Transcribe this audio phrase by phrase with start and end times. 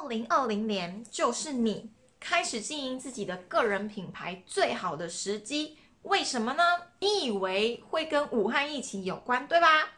[0.00, 5.76] 二零二零年就是你开始经营自己的个人品牌最好的时机。
[6.02, 6.62] 为什么呢？
[7.00, 9.90] 你以为会跟武汉疫情有关，对吧？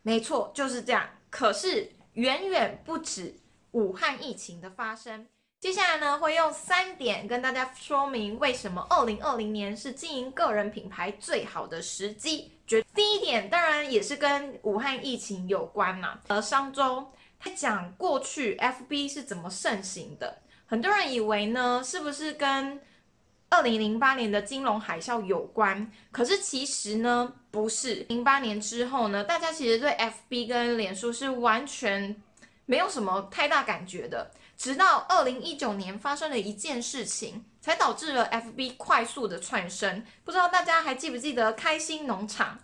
[0.00, 1.06] 没错，就是这样。
[1.28, 3.34] 可是远远不止
[3.72, 5.26] 武汉疫情的发生。
[5.60, 12.52] 接下来呢，会用三点跟大家说明为什么二零二零年是经营个人品牌最好的时机。
[12.94, 16.18] 第一点，当然也是跟武汉疫情有关嘛。
[16.28, 17.06] 而，上周
[17.38, 22.80] 他讲过去 FB 是怎么盛行的，很多人以为呢，是不是跟
[23.48, 25.90] 二零零八年的金融海啸有关？
[26.10, 28.04] 可是其实呢，不是。
[28.08, 32.20] 零八年之后呢，大家其实对 FB 跟脸书是完全
[32.64, 34.32] 没有什么太大感觉的。
[34.56, 40.04] 直到二零一九年发生了一件事情，才导致了 FB 快速的窜升。
[40.24, 42.58] 不知道大家还记不记得开心农场？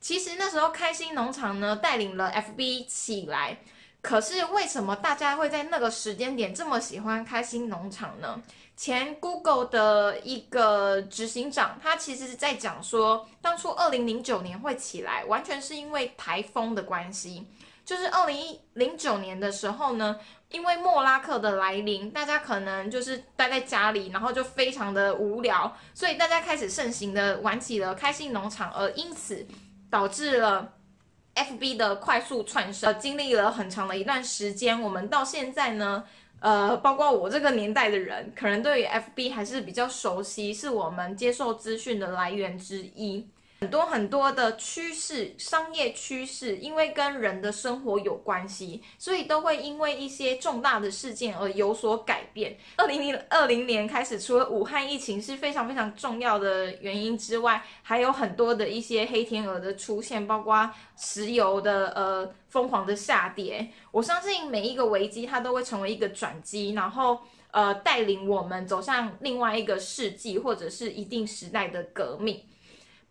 [0.00, 3.58] 其实那时候开心农场呢带领了 FB 起来。
[4.02, 8.42] 可是为什么大家会在那个时间点这么喜欢开心农场呢？
[8.76, 17.46] 前 Google 的一个执行长，他其实是在讲说，当初二零零九年会起来，完全是因为台风的关系。
[17.84, 29.46] 就是二零一零九年的时候呢，因为莫拉克的来临，大家可能就是待在家里，然后就非常的无聊，所以大家开始盛行的玩起了开心农场，而因此
[29.88, 30.72] 导致了。
[31.34, 36.04] FB 的快速窜升，经历了很长的一段时间，我们到现在呢，
[36.40, 43.26] 呃，包括我这个年代的人，可能对于 FB 还是比较熟悉，是我们接受资讯的来源之一。
[43.62, 52.58] 很多很多的趋势，商业趋势，因为跟人的生活有关系，所以都会因为一些重大的事件而有所改变。
[52.76, 63.68] 二零零二零年开始，除了武汉疫情是非常非常重要的原因之外，还有很多的一些黑天鹅的出现，包括石油的呃疯狂的下跌。
[63.92, 67.20] 我相信每一个危机它都会成为一个转机，然后
[67.52, 72.42] 呃带领我们走向另外一个世纪或者是一定时代的革命。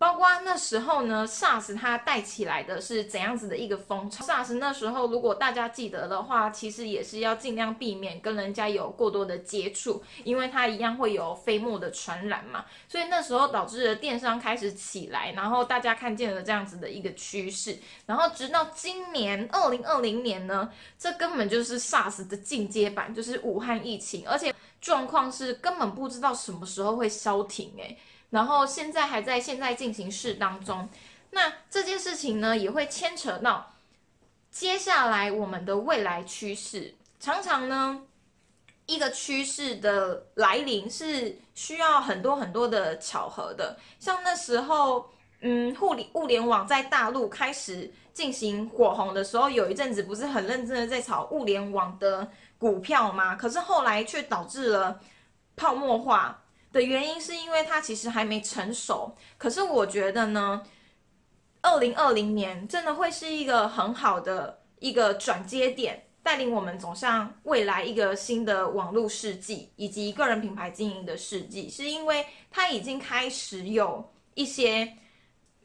[0.02, 12.66] 包括那时候呢，SARS 它带起来的是怎样子的一个风潮？SARS 那时候如果大家记得的话，其实也是要尽量避免跟人家有过多的接触，因为它一样会有飞沫的传染嘛。
[12.90, 17.78] 所以那时候导致了电商开始起来，然后大家看见了这样子的一个趋势，
[18.08, 27.96] 然后直到今年二零二零年呢，这根本就是 SARS 的进阶版，就是武汉疫情，而且状况是根本不知道什么时候会消停诶。
[28.32, 30.90] 然后现在还在现在进行式当中，
[31.32, 33.74] 那这件事情呢也会牵扯到
[34.50, 36.96] 接下来我们的未来趋势。
[37.20, 38.02] 常常呢，
[38.86, 43.78] 一个趋势的来临是需要很多很多的巧合的。
[44.00, 45.10] 像那时候，
[45.42, 52.28] 嗯，互联物联网在大陆开始进行火红的时候，有一阵子不是很认真的在炒物联网的
[52.58, 53.36] 股票吗？
[53.36, 55.00] 可是后来却导致了
[55.58, 56.41] 泡沫化。
[56.72, 60.64] 的原因是因为它其实还没成熟，可是我觉得呢，
[61.62, 74.94] 二零二零年真的会是一个很好的一个转接点，带领我们走向未来一个新的网络世纪以及个人品牌经营的世纪，是因为它已经开始有一些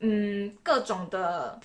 [0.00, 1.60] 嗯各种的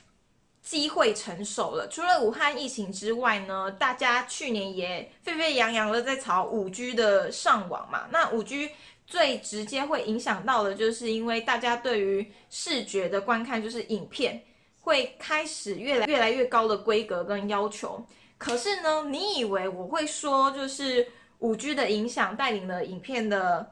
[0.61, 1.87] 机会成熟了。
[1.89, 8.69] 除了武汉疫情之外呢，大家去年也沸沸扬扬的在炒五 G 的上网嘛，那五 G。
[9.11, 14.41] 最直接会影响到的，就是因为大家对于视觉的观看，就是影片
[14.79, 18.01] 会开始越来越来越高的规格跟要求。
[18.37, 21.05] 可是呢，你以为我会说，就是
[21.39, 23.69] 五 G 的影响带领了影片的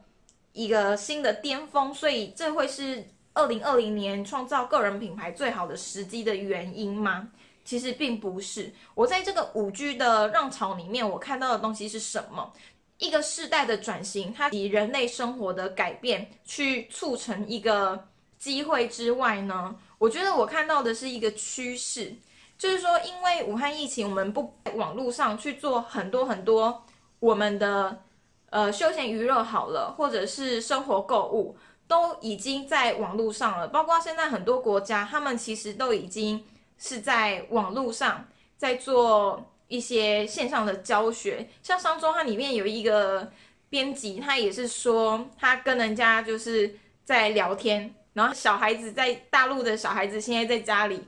[0.52, 3.02] 一个新的巅峰，所以这会是
[3.32, 7.26] 二零二零年创造个人品牌最好的时机的原因吗？
[7.64, 8.70] 其实并不是。
[8.94, 12.52] 我在这个五 G 的浪潮里面，我看到的东西是什么？
[13.00, 18.06] 一个世代的转型，它以人类生活的改变去促成一个
[18.38, 22.14] 机会之外呢，我觉得我看到的是一个趋势，
[22.58, 26.84] 就是说，因为武汉疫情，我们不网络上去做很多很多
[27.20, 28.02] 我们的
[28.50, 31.56] 呃休闲娱乐好了，或者是生活购物，
[31.88, 33.66] 都已经在网络上了。
[33.66, 36.44] 包括现在很多国家，他们其实都已经
[36.76, 39.42] 是在网络上在做。
[39.70, 43.30] 一些线上的教学，像上周它里面有一个
[43.68, 51.00] 编辑，他也是说他跟人家就是在聊天，然后小孩子在大陆的小孩子现在在家里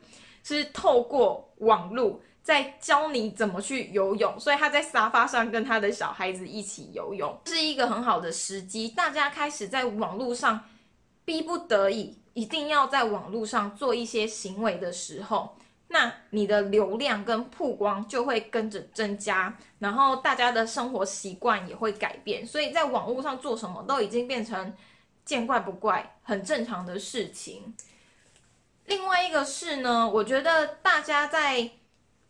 [0.45, 8.91] 是透过网络在教你怎么去游泳，所以他在沙发上跟他的小孩子一起游泳，是一个很好的时机。
[8.91, 10.61] 大家开始在网络上
[11.25, 15.57] 逼不得已一定要在网络上做一些行为的时候。
[15.93, 24.75] 那你的流量跟曝光就会跟着增加，然后大家的生活习惯也会改变，所以在网络上做什么都已经变成
[25.25, 27.75] 见怪不怪、很正常的事情。
[28.87, 31.71] 另外一个是呢，我觉得大家在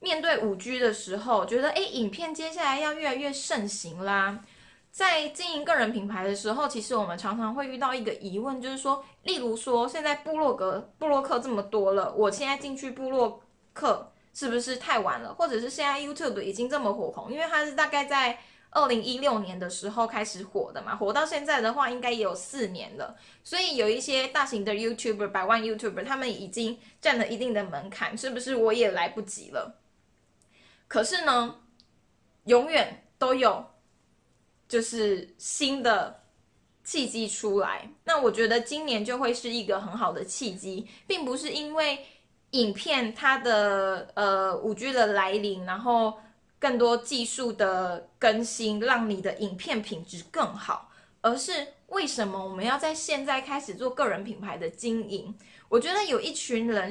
[0.01, 4.41] 面对五 G 的时候，觉得诶，影片接下来要越来越盛行啦。
[4.91, 13.41] 在经营个人品牌的时候，其实我们常常会遇到一个疑问，就是说，例如说，现在部落格、部落客这么多了，我现在进去部落
[13.73, 15.33] 课是不是太晚了？
[15.35, 18.39] 或者是现在 YouTube 已经这么火红，因为它是大概在
[18.71, 23.17] 二零一六年的时候开始火的嘛，火到现在的话，应该也有四年了。
[23.43, 29.81] 所以有一些大型的 YouTuber、百万 YouTuber，他们已经占了一定的门槛，是不是我也来不及了？
[30.89, 31.57] 可是呢，
[32.45, 33.67] 永远都有。
[34.69, 36.23] 就是新的
[36.83, 42.07] 契机出来，那我觉得今年就会是一个很好的契机，并不是因为
[42.53, 46.19] 影片它的呃五 G 的来临，然后
[46.59, 50.91] 更多技术的更新，让你的影片品质更好，
[51.21, 51.53] 而是
[51.89, 55.35] 为什么我们要在现在开始做个人品牌的经营？
[55.69, 56.81] 我觉得有一群人。